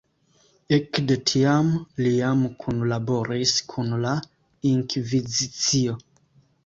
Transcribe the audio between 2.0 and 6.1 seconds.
li jam kunlaboris kun la Inkvizicio.